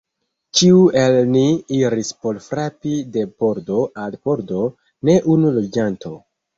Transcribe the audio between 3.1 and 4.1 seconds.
de pordo